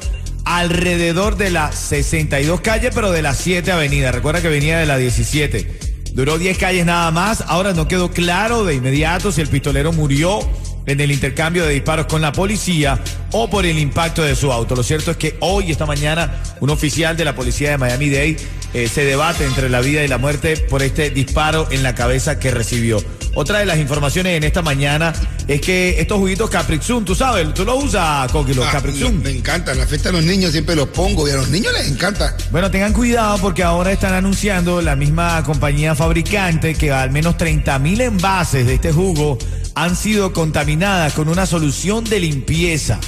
alrededor 0.46 1.38
de 1.38 1.50
la 1.50 1.72
62 1.72 2.62
calle, 2.62 2.90
pero 2.94 3.12
de 3.12 3.22
la 3.22 3.34
7 3.34 3.72
avenida. 3.72 4.12
Recuerda 4.12 4.42
que 4.42 4.50
venía 4.50 4.80
de 4.80 4.86
la 4.86 4.98
17. 4.98 5.80
Duró 6.14 6.38
10 6.38 6.58
calles 6.58 6.86
nada 6.86 7.10
más. 7.12 7.42
Ahora 7.48 7.74
no 7.74 7.88
quedó 7.88 8.12
claro 8.12 8.66
de 8.66 8.76
inmediato 8.76 9.32
si 9.32 9.42
el 9.42 9.48
pistolero 9.48 9.94
murió 9.94 10.40
en 10.86 11.00
el 11.00 11.12
intercambio 11.12 11.66
de 11.66 11.74
disparos 11.74 12.08
con 12.08 12.22
la 12.22 12.32
policía 12.32 13.00
o 13.32 13.50
por 13.50 13.66
el 13.66 13.80
impacto 13.80 14.22
de 14.24 14.36
su 14.36 14.52
auto. 14.52 14.76
Lo 14.76 14.84
cierto 14.84 15.12
es 15.12 15.18
que 15.18 15.38
hoy, 15.40 15.72
esta 15.72 15.86
mañana, 15.86 16.42
un 16.60 16.70
oficial 16.70 17.18
de 17.18 17.26
la 17.26 17.36
policía 17.36 17.72
de 17.72 17.78
Miami-Dade 17.78 18.38
eh, 18.74 18.88
se 18.88 19.06
debate 19.06 19.46
entre 19.46 19.70
la 19.70 19.82
vida 19.82 20.04
y 20.04 20.08
la 20.08 20.18
muerte 20.18 20.58
por 20.58 20.82
este 20.84 21.10
disparo 21.10 21.68
en 21.72 21.84
la 21.84 21.96
cabeza 21.96 22.40
que 22.40 22.52
recibió. 22.52 23.04
Otra 23.36 23.60
de 23.60 23.66
las 23.66 23.80
informaciones 23.80 24.38
en 24.38 24.44
esta 24.44 24.62
mañana 24.62 25.12
es 25.48 25.60
que 25.62 26.00
estos 26.00 26.20
juguitos 26.20 26.50
Caprixum, 26.52 27.04
tú 27.04 27.16
sabes, 27.16 27.52
tú 27.54 27.66
los 27.66 27.84
usas, 27.84 28.32
Coqui, 28.32 28.54
los 28.54 28.66
Ah. 28.74 28.82
Me 29.24 29.32
encanta, 29.32 29.72
en 29.72 29.80
la 29.80 29.88
fiesta 29.88 30.10
de 30.10 30.18
los 30.18 30.24
niños 30.24 30.52
siempre 30.52 30.76
los 30.76 30.88
pongo 30.90 31.28
y 31.28 31.32
a 31.32 31.36
los 31.36 31.50
niños 31.50 31.74
les 31.74 31.90
encanta. 31.90 32.36
Bueno, 32.52 32.70
tengan 32.70 32.94
cuidado 32.94 33.38
porque 33.40 33.64
ahora 33.64 33.92
están 33.92 34.14
anunciando 34.14 34.82
la 34.82 34.96
misma 34.96 35.44
compañía 35.44 35.96
fabricante 35.96 36.76
que 36.76 36.92
al 36.92 37.12
menos 37.12 37.38
30 37.38 37.80
mil 37.80 38.02
envases 38.02 38.66
de 38.66 38.76
este 38.76 38.92
jugo 38.92 39.38
han 39.76 39.96
sido 39.96 40.34
contaminadas 40.34 41.14
con 41.14 41.30
una 41.30 41.46
solución 41.46 42.04
de 42.04 42.20
limpieza. 42.20 43.00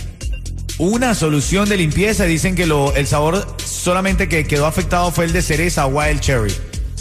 Una 0.78 1.16
solución 1.16 1.70
de 1.70 1.78
limpieza. 1.78 2.26
Dicen 2.26 2.56
que 2.56 2.66
lo, 2.66 2.96
el 2.96 3.08
sabor 3.08 3.48
solamente 3.64 4.28
que 4.28 4.46
quedó 4.46 4.66
afectado 4.66 5.12
fue 5.12 5.26
el 5.26 5.34
de 5.34 5.42
cereza 5.42 5.86
Wild 5.88 6.20
Cherry. 6.20 6.54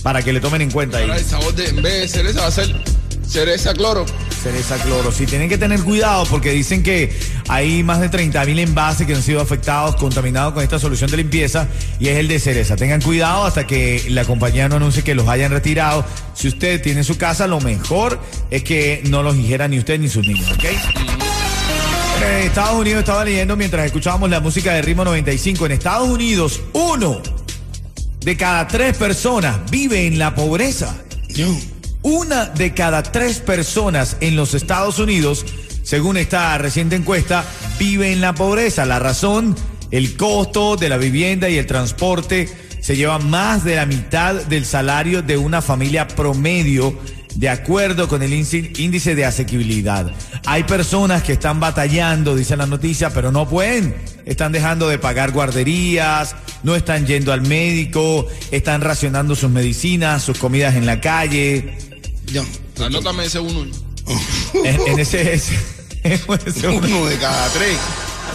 Para 0.02 0.22
que 0.22 0.32
le 0.32 0.40
tomen 0.40 0.62
en 0.62 0.70
cuenta 0.70 0.98
ahí. 0.98 1.04
Ahora 1.04 1.16
el 1.16 1.24
sabor 1.24 1.54
de, 1.54 1.68
en 1.68 1.82
vez 1.82 2.02
de 2.02 2.08
cereza 2.08 2.40
va 2.42 2.46
a 2.48 2.50
ser 2.50 2.84
cereza 3.26 3.72
cloro. 3.72 4.04
Cereza 4.44 4.76
cloro. 4.76 5.10
Sí, 5.10 5.24
tienen 5.24 5.48
que 5.48 5.56
tener 5.56 5.80
cuidado 5.80 6.26
porque 6.26 6.50
dicen 6.50 6.82
que 6.82 7.18
hay 7.48 7.82
más 7.82 7.98
de 7.98 8.10
30 8.10 8.44
mil 8.44 8.58
envases 8.58 9.06
que 9.06 9.14
han 9.14 9.22
sido 9.22 9.40
afectados, 9.40 9.96
contaminados 9.96 10.52
con 10.52 10.62
esta 10.62 10.78
solución 10.78 11.10
de 11.10 11.16
limpieza 11.16 11.66
y 11.98 12.08
es 12.08 12.18
el 12.18 12.28
de 12.28 12.38
cereza. 12.38 12.76
Tengan 12.76 13.00
cuidado 13.00 13.44
hasta 13.44 13.66
que 13.66 14.04
la 14.10 14.26
compañía 14.26 14.68
no 14.68 14.76
anuncie 14.76 15.02
que 15.02 15.14
los 15.14 15.28
hayan 15.28 15.50
retirado. 15.50 16.04
Si 16.34 16.48
usted 16.48 16.82
tiene 16.82 17.00
en 17.00 17.04
su 17.04 17.16
casa, 17.16 17.46
lo 17.46 17.58
mejor 17.58 18.20
es 18.50 18.62
que 18.62 19.02
no 19.08 19.22
los 19.22 19.34
ingiera 19.34 19.66
ni 19.66 19.78
usted 19.78 19.98
ni 19.98 20.10
sus 20.10 20.26
niños, 20.26 20.52
¿ok? 20.52 20.64
Estados 22.42 22.78
Unidos 22.78 23.00
estaba 23.00 23.24
leyendo 23.24 23.56
mientras 23.56 23.86
escuchábamos 23.86 24.28
la 24.28 24.40
música 24.40 24.74
de 24.74 24.82
Ritmo 24.82 25.04
95. 25.06 25.64
En 25.64 25.72
Estados 25.72 26.06
Unidos, 26.06 26.60
uno 26.74 27.22
de 28.20 28.36
cada 28.36 28.68
tres 28.68 28.94
personas 28.96 29.58
vive 29.70 30.06
en 30.06 30.18
la 30.18 30.34
pobreza. 30.34 30.94
Yo. 31.28 31.48
Una 32.04 32.44
de 32.44 32.74
cada 32.74 33.02
tres 33.02 33.40
personas 33.40 34.18
en 34.20 34.36
los 34.36 34.52
Estados 34.52 34.98
Unidos, 34.98 35.46
según 35.82 36.18
esta 36.18 36.58
reciente 36.58 36.96
encuesta, 36.96 37.46
vive 37.78 38.12
en 38.12 38.20
la 38.20 38.34
pobreza. 38.34 38.84
La 38.84 38.98
razón, 38.98 39.56
el 39.90 40.14
costo 40.14 40.76
de 40.76 40.90
la 40.90 40.98
vivienda 40.98 41.48
y 41.48 41.56
el 41.56 41.64
transporte 41.64 42.46
se 42.78 42.94
lleva 42.94 43.18
más 43.20 43.64
de 43.64 43.76
la 43.76 43.86
mitad 43.86 44.34
del 44.34 44.66
salario 44.66 45.22
de 45.22 45.38
una 45.38 45.62
familia 45.62 46.06
promedio, 46.06 46.94
de 47.36 47.48
acuerdo 47.48 48.06
con 48.06 48.22
el 48.22 48.34
índice 48.34 49.14
de 49.14 49.24
asequibilidad. 49.24 50.12
Hay 50.44 50.64
personas 50.64 51.22
que 51.22 51.32
están 51.32 51.58
batallando, 51.58 52.36
dice 52.36 52.54
la 52.54 52.66
noticia, 52.66 53.08
pero 53.14 53.32
no 53.32 53.48
pueden. 53.48 53.94
Están 54.26 54.52
dejando 54.52 54.90
de 54.90 54.98
pagar 54.98 55.32
guarderías, 55.32 56.36
no 56.64 56.76
están 56.76 57.06
yendo 57.06 57.32
al 57.32 57.40
médico, 57.40 58.26
están 58.50 58.82
racionando 58.82 59.34
sus 59.34 59.50
medicinas, 59.50 60.22
sus 60.22 60.36
comidas 60.36 60.74
en 60.74 60.84
la 60.84 61.00
calle. 61.00 61.78
Yo. 62.26 62.42
Anótame 62.84 63.24
ese 63.26 63.38
uno. 63.38 63.64
Eh, 63.64 63.70
En, 64.64 64.80
en 64.92 64.98
ese, 64.98 65.34
ese- 65.34 65.58
ese- 66.02 66.68
Uno 66.68 67.06
de 67.06 67.16
cada 67.18 67.48
tres. 67.50 67.76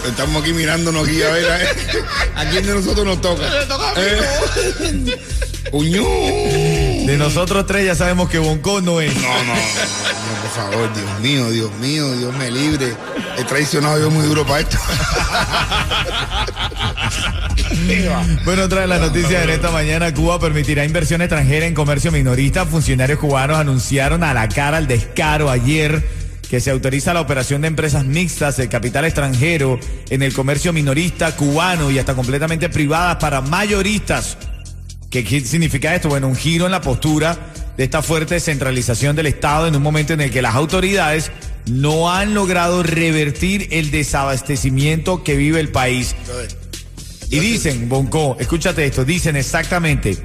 Estamos 0.06 0.42
aquí 0.42 0.52
mirándonos 0.54 1.06
aquí 1.06 1.22
a 1.22 1.30
ver 1.30 1.50
a, 1.50 2.40
a 2.40 2.48
quién 2.50 2.64
de 2.66 2.74
nosotros 2.74 3.04
nos 3.04 3.20
toca. 3.20 3.42
Eh, 3.96 5.18
Uñú. 5.72 6.04
de 7.06 7.16
nosotros 7.18 7.66
tres 7.66 7.84
ya 7.86 7.94
sabemos 7.94 8.30
que 8.30 8.38
Bonco 8.38 8.80
no 8.80 9.00
es. 9.00 9.14
No, 9.14 9.20
no, 9.22 9.44
no, 9.44 9.54
no, 9.54 10.40
por 10.42 10.50
favor, 10.56 10.94
Dios 10.94 11.20
mío, 11.20 11.50
Dios 11.50 11.70
mío, 11.80 12.10
Dios 12.16 12.34
me 12.36 12.50
libre. 12.50 12.94
He 13.36 13.44
traicionado 13.44 14.00
yo 14.00 14.10
muy 14.10 14.26
duro 14.26 14.46
para 14.46 14.60
esto. 14.60 14.78
Bueno, 18.44 18.64
otra 18.64 18.82
de 18.82 18.86
las 18.86 19.00
noticias 19.00 19.44
en 19.44 19.50
esta 19.50 19.70
mañana, 19.70 20.12
Cuba 20.12 20.38
permitirá 20.40 20.84
inversión 20.84 21.22
extranjera 21.22 21.66
en 21.66 21.74
comercio 21.74 22.10
minorista. 22.10 22.66
Funcionarios 22.66 23.18
cubanos 23.18 23.58
anunciaron 23.58 24.24
a 24.24 24.34
la 24.34 24.48
cara 24.48 24.78
el 24.78 24.86
descaro 24.86 25.50
ayer 25.50 26.02
que 26.48 26.60
se 26.60 26.70
autoriza 26.70 27.14
la 27.14 27.20
operación 27.20 27.62
de 27.62 27.68
empresas 27.68 28.04
mixtas 28.04 28.56
de 28.56 28.68
capital 28.68 29.04
extranjero 29.04 29.78
en 30.08 30.22
el 30.22 30.32
comercio 30.32 30.72
minorista 30.72 31.36
cubano 31.36 31.92
y 31.92 31.98
hasta 31.98 32.14
completamente 32.14 32.68
privadas 32.68 33.16
para 33.16 33.40
mayoristas. 33.40 34.36
¿Qué, 35.10 35.22
qué 35.22 35.40
significa 35.40 35.94
esto? 35.94 36.08
Bueno, 36.08 36.26
un 36.26 36.36
giro 36.36 36.66
en 36.66 36.72
la 36.72 36.80
postura 36.80 37.38
de 37.76 37.84
esta 37.84 38.02
fuerte 38.02 38.40
centralización 38.40 39.14
del 39.14 39.26
Estado 39.26 39.68
en 39.68 39.76
un 39.76 39.82
momento 39.82 40.12
en 40.12 40.20
el 40.20 40.30
que 40.30 40.42
las 40.42 40.56
autoridades 40.56 41.30
no 41.66 42.12
han 42.12 42.34
logrado 42.34 42.82
revertir 42.82 43.68
el 43.70 43.90
desabastecimiento 43.90 45.22
que 45.22 45.36
vive 45.36 45.60
el 45.60 45.68
país. 45.68 46.16
Y 47.30 47.38
dicen, 47.38 47.88
Bonco, 47.88 48.36
escúchate 48.40 48.84
esto, 48.84 49.04
dicen 49.04 49.36
exactamente, 49.36 50.18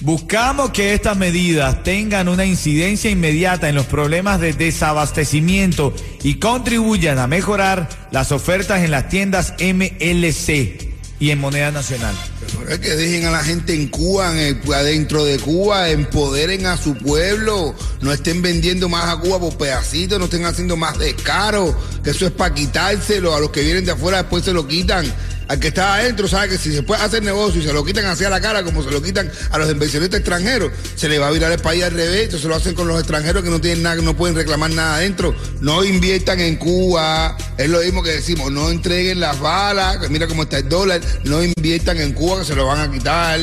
buscamos 0.00 0.70
que 0.70 0.94
estas 0.94 1.16
medidas 1.16 1.82
tengan 1.82 2.28
una 2.28 2.44
incidencia 2.44 3.10
inmediata 3.10 3.68
en 3.68 3.74
los 3.74 3.86
problemas 3.86 4.40
de 4.40 4.52
desabastecimiento 4.52 5.92
y 6.22 6.36
contribuyan 6.36 7.18
a 7.18 7.26
mejorar 7.26 7.88
las 8.12 8.30
ofertas 8.30 8.82
en 8.82 8.92
las 8.92 9.08
tiendas 9.08 9.54
MLC 9.58 10.92
y 11.22 11.30
en 11.30 11.40
moneda 11.40 11.72
nacional. 11.72 12.14
Pero 12.58 12.70
es 12.70 12.78
que 12.80 12.90
dejen 12.90 13.26
a 13.26 13.30
la 13.30 13.42
gente 13.42 13.74
en 13.74 13.88
Cuba, 13.88 14.28
adentro 14.28 15.24
de 15.24 15.38
Cuba, 15.38 15.88
empoderen 15.90 16.66
a 16.66 16.76
su 16.76 16.96
pueblo, 16.96 17.74
no 18.00 18.12
estén 18.12 18.40
vendiendo 18.40 18.88
más 18.88 19.04
a 19.08 19.20
Cuba 19.20 19.38
por 19.38 19.56
pedacitos, 19.56 20.18
no 20.18 20.24
estén 20.24 20.44
haciendo 20.44 20.76
más 20.76 20.98
descaro, 20.98 21.76
que 22.02 22.10
eso 22.10 22.26
es 22.26 22.32
para 22.32 22.54
quitárselo, 22.54 23.34
a 23.34 23.40
los 23.40 23.50
que 23.50 23.62
vienen 23.62 23.84
de 23.84 23.92
afuera 23.92 24.18
después 24.18 24.44
se 24.44 24.52
lo 24.52 24.66
quitan. 24.66 25.12
Al 25.52 25.60
que 25.60 25.68
está 25.68 25.96
adentro 25.96 26.26
sabe 26.28 26.48
que 26.48 26.56
si 26.56 26.72
se 26.72 26.82
puede 26.82 27.02
hacer 27.02 27.22
negocio 27.22 27.60
y 27.60 27.64
se 27.64 27.74
lo 27.74 27.84
quitan 27.84 28.06
hacia 28.06 28.30
la 28.30 28.40
cara 28.40 28.64
como 28.64 28.82
se 28.82 28.90
lo 28.90 29.02
quitan 29.02 29.30
a 29.50 29.58
los 29.58 29.70
inversionistas 29.70 30.20
extranjeros, 30.20 30.72
se 30.96 31.10
le 31.10 31.18
va 31.18 31.28
a 31.28 31.30
virar 31.30 31.52
el 31.52 31.58
país 31.58 31.84
al 31.84 31.92
revés, 31.92 32.24
entonces 32.24 32.48
lo 32.48 32.54
hacen 32.54 32.74
con 32.74 32.88
los 32.88 32.98
extranjeros 32.98 33.42
que 33.42 33.50
no 33.50 33.60
tienen 33.60 33.82
nada, 33.82 33.96
que 33.96 34.02
no 34.02 34.16
pueden 34.16 34.34
reclamar 34.34 34.70
nada 34.70 34.94
adentro. 34.94 35.36
No 35.60 35.84
inviertan 35.84 36.40
en 36.40 36.56
Cuba, 36.56 37.36
es 37.58 37.68
lo 37.68 37.80
mismo 37.80 38.02
que 38.02 38.12
decimos, 38.12 38.50
no 38.50 38.70
entreguen 38.70 39.20
las 39.20 39.40
balas, 39.40 40.08
mira 40.08 40.26
cómo 40.26 40.44
está 40.44 40.56
el 40.56 40.70
dólar, 40.70 41.02
no 41.24 41.44
inviertan 41.44 41.98
en 41.98 42.14
Cuba 42.14 42.38
que 42.38 42.46
se 42.46 42.54
lo 42.54 42.64
van 42.64 42.80
a 42.80 42.90
quitar. 42.90 43.38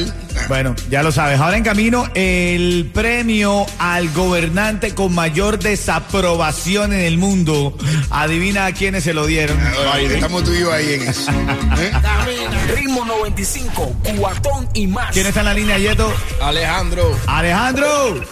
Bueno, 0.47 0.75
ya 0.89 1.03
lo 1.03 1.11
sabes. 1.11 1.39
Ahora 1.39 1.57
en 1.57 1.63
camino 1.63 2.07
el 2.15 2.89
premio 2.93 3.65
al 3.77 4.09
gobernante 4.09 4.95
con 4.95 5.13
mayor 5.13 5.59
desaprobación 5.59 6.93
en 6.93 7.01
el 7.01 7.17
mundo. 7.17 7.77
Adivina 8.09 8.65
a 8.65 8.73
quiénes 8.73 9.03
se 9.03 9.13
lo 9.13 9.25
dieron. 9.25 9.59
Estamos 9.99 10.43
tú 10.43 10.53
y 10.53 10.61
yo 10.61 10.71
ahí 10.71 10.93
en 10.93 11.01
eso. 11.07 11.31
¿eh? 11.79 11.91
Ritmo 12.75 13.05
95, 13.05 13.95
cuatón 14.17 14.69
y 14.73 14.87
más. 14.87 15.11
¿Quién 15.11 15.27
está 15.27 15.41
en 15.41 15.45
la 15.45 15.53
línea, 15.53 15.77
Yeto? 15.77 16.11
Alejandro. 16.41 17.17
Alejandro. 17.27 18.23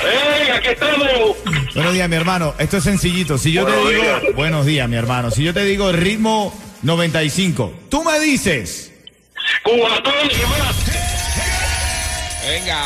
¡Ey, 0.00 0.50
aquí 0.50 0.68
estamos! 0.68 1.36
Buenos 1.74 1.92
días, 1.94 2.08
mi 2.08 2.16
hermano. 2.16 2.54
Esto 2.58 2.76
es 2.76 2.84
sencillito. 2.84 3.38
Si 3.38 3.52
yo 3.52 3.66
te 3.66 3.72
digo, 3.72 3.90
días. 3.90 4.22
buenos 4.34 4.66
días, 4.66 4.88
mi 4.88 4.96
hermano. 4.96 5.30
Si 5.30 5.42
yo 5.42 5.52
te 5.52 5.64
digo 5.64 5.92
ritmo 5.92 6.52
95, 6.82 7.72
tú 7.88 8.04
me 8.04 8.20
dices 8.20 8.92
¡Cubatón 9.62 10.14
y 10.30 10.60
más! 10.60 11.03
Venga. 12.46 12.78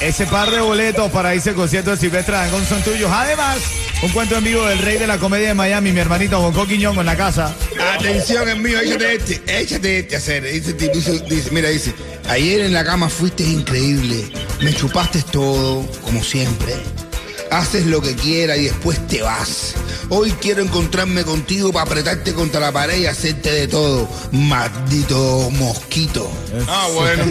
ese 0.00 0.26
par 0.26 0.50
de 0.50 0.60
boletos 0.60 1.10
para 1.10 1.34
irse 1.34 1.50
al 1.50 1.56
concierto 1.56 1.90
de 1.90 1.96
Silvestre 1.96 2.34
Dangond 2.34 2.66
son 2.66 2.82
tuyos. 2.82 3.10
Además, 3.12 3.58
un 4.02 4.10
cuento 4.10 4.36
en 4.36 4.44
vivo 4.44 4.64
del 4.66 4.78
rey 4.78 4.96
de 4.96 5.06
la 5.06 5.18
comedia 5.18 5.48
de 5.48 5.54
Miami, 5.54 5.92
mi 5.92 6.00
hermanito 6.00 6.40
Bonco 6.40 6.66
Quiñón 6.66 6.98
en 6.98 7.06
la 7.06 7.16
casa. 7.16 7.54
Atención, 7.94 8.48
es 8.48 8.56
mío, 8.56 8.80
échate 8.80 9.14
este, 9.14 9.60
échate 9.60 9.98
este 9.98 10.14
a 10.14 10.18
hacer. 10.18 10.44
Dice, 10.44 10.72
dice, 10.72 11.50
mira, 11.50 11.68
dice, 11.68 11.92
ayer 12.28 12.60
en 12.60 12.72
la 12.72 12.84
cama 12.84 13.08
fuiste 13.08 13.42
increíble, 13.42 14.30
me 14.60 14.72
chupaste 14.72 15.22
todo, 15.22 15.84
como 16.02 16.22
siempre. 16.22 16.74
Haces 17.50 17.86
lo 17.86 18.00
que 18.00 18.14
quieras 18.14 18.58
y 18.58 18.64
después 18.64 19.06
te 19.06 19.22
vas. 19.22 19.74
Hoy 20.10 20.32
quiero 20.40 20.62
encontrarme 20.62 21.22
contigo 21.24 21.72
para 21.72 21.84
apretarte 21.84 22.32
contra 22.32 22.60
la 22.60 22.72
pared 22.72 22.98
y 22.98 23.06
hacerte 23.06 23.52
de 23.52 23.68
todo. 23.68 24.08
Maldito 24.32 25.50
mosquito. 25.52 26.30
Ah, 26.66 26.88
bueno. 26.94 27.24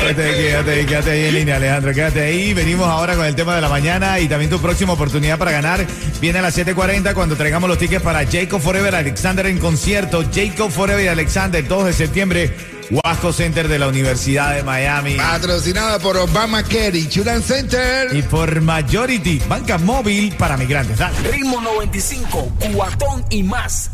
Quédate, 0.00 0.36
quédate, 0.36 0.86
quédate 0.86 1.10
ahí 1.10 1.24
en 1.24 1.34
línea, 1.34 1.56
Alejandro. 1.56 1.94
Quédate 1.94 2.20
ahí. 2.22 2.54
Venimos 2.54 2.86
ahora 2.86 3.16
con 3.16 3.24
el 3.24 3.34
tema 3.34 3.54
de 3.54 3.60
la 3.60 3.68
mañana 3.68 4.20
y 4.20 4.28
también 4.28 4.50
tu 4.50 4.60
próxima 4.60 4.92
oportunidad 4.92 5.38
para 5.38 5.52
ganar. 5.52 5.86
Viene 6.20 6.38
a 6.38 6.42
las 6.42 6.54
7:40 6.56 7.14
cuando 7.14 7.36
traigamos 7.36 7.68
los 7.68 7.78
tickets 7.78 8.02
para 8.02 8.26
Jacob 8.26 8.60
Forever 8.60 8.94
Alexander 8.94 9.46
en 9.46 9.58
concierto. 9.58 10.24
Jacob 10.32 10.70
Forever 10.70 11.04
y 11.04 11.08
Alexander, 11.08 11.66
2 11.66 11.86
de 11.86 11.92
septiembre. 11.92 12.73
Wasco 12.90 13.32
Center 13.32 13.68
de 13.68 13.78
la 13.78 13.88
Universidad 13.88 14.54
de 14.54 14.62
Miami. 14.62 15.14
Patrocinada 15.16 15.98
por 15.98 16.16
Obamacare 16.16 16.98
Insurance 16.98 17.54
Center. 17.54 18.14
Y 18.14 18.22
por 18.22 18.60
Majority, 18.60 19.40
banca 19.48 19.78
móvil 19.78 20.34
para 20.36 20.56
migrantes. 20.56 20.98
Dale. 20.98 21.16
Ritmo 21.30 21.60
95, 21.60 22.52
cuatón 22.74 23.24
y 23.30 23.42
más. 23.42 23.90